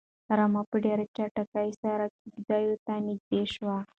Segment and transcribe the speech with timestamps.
[0.37, 3.77] رمه په ډېرې چټکۍ سره کيږديو ته نږدې شوه.